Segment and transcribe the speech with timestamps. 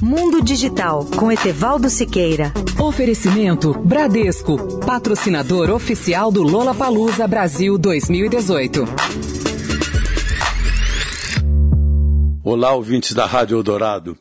[0.00, 2.52] Mundo Digital com Etevaldo Siqueira.
[2.80, 8.84] Oferecimento Bradesco, patrocinador oficial do Lola Palusa Brasil 2018.
[12.44, 14.16] Olá, ouvintes da Rádio Eldorado.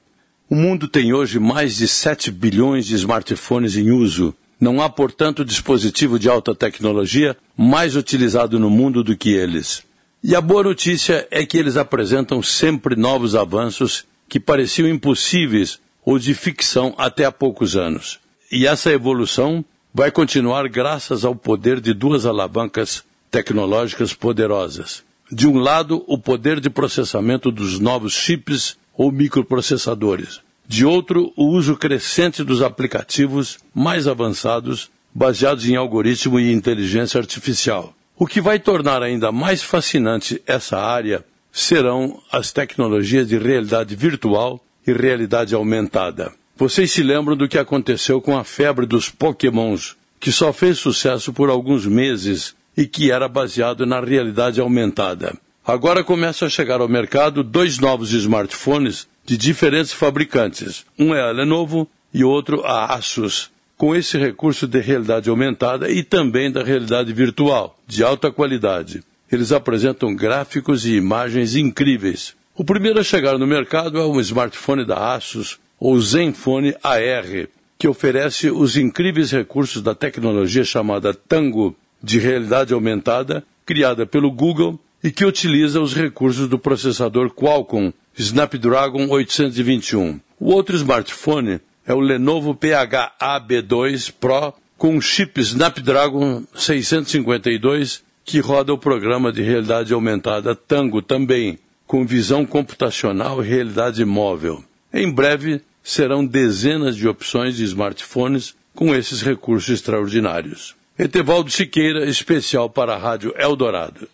[0.49, 4.33] O mundo tem hoje mais de 7 bilhões de smartphones em uso.
[4.59, 9.83] Não há, portanto, dispositivo de alta tecnologia mais utilizado no mundo do que eles.
[10.23, 16.17] E a boa notícia é que eles apresentam sempre novos avanços que pareciam impossíveis ou
[16.17, 18.19] de ficção até há poucos anos.
[18.51, 19.63] E essa evolução
[19.93, 25.03] vai continuar graças ao poder de duas alavancas tecnológicas poderosas.
[25.31, 30.39] De um lado, o poder de processamento dos novos chips ou microprocessadores.
[30.67, 37.91] De outro, o uso crescente dos aplicativos mais avançados baseados em algoritmo e inteligência artificial.
[38.15, 44.63] O que vai tornar ainda mais fascinante essa área serão as tecnologias de realidade virtual
[44.85, 46.31] e realidade aumentada.
[46.55, 51.31] Vocês se lembram do que aconteceu com a febre dos Pokémons, que só fez sucesso
[51.31, 55.35] por alguns meses e que era baseado na realidade aumentada.
[55.65, 60.85] Agora começam a chegar ao mercado dois novos smartphones de diferentes fabricantes.
[60.97, 66.03] Um é a Lenovo e outro a Asus com esse recurso de realidade aumentada e
[66.03, 69.03] também da realidade virtual, de alta qualidade.
[69.31, 72.35] Eles apresentam gráficos e imagens incríveis.
[72.55, 77.87] O primeiro a chegar no mercado é um smartphone da Asus, ou Zenfone AR, que
[77.87, 85.11] oferece os incríveis recursos da tecnologia chamada Tango, de realidade aumentada, criada pelo Google e
[85.11, 90.19] que utiliza os recursos do processador Qualcomm Snapdragon 821.
[90.39, 98.77] O outro smartphone é o Lenovo PHA-B2 Pro com chip Snapdragon 652 que roda o
[98.77, 104.61] programa de realidade aumentada Tango também, com visão computacional e realidade móvel.
[104.93, 110.75] Em breve serão dezenas de opções de smartphones com esses recursos extraordinários.
[110.99, 114.09] Etevaldo Siqueira, especial para a Rádio Eldorado.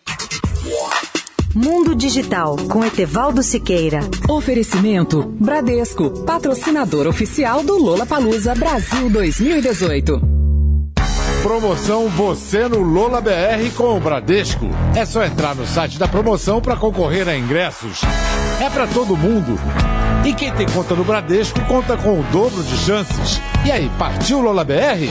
[1.52, 4.00] Mundo Digital com Etevaldo Siqueira.
[4.28, 10.33] Oferecimento Bradesco, patrocinador oficial do Lola Palusa Brasil 2018.
[11.44, 14.66] Promoção Você no Lola BR com o Bradesco.
[14.96, 18.00] É só entrar no site da promoção para concorrer a ingressos.
[18.62, 19.60] É para todo mundo.
[20.24, 23.42] E quem tem conta no Bradesco conta com o dobro de chances.
[23.62, 25.06] E aí, partiu Lola BR?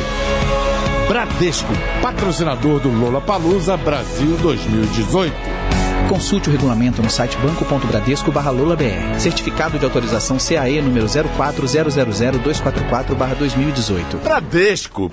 [1.07, 1.71] Bradesco,
[2.01, 5.35] patrocinador do Lola Palusa Brasil 2018.
[6.09, 8.39] Consulte o regulamento no site banco.bradesco br
[9.19, 14.17] Certificado de autorização CAE número 04000244 2018.
[14.17, 15.11] Bradesco.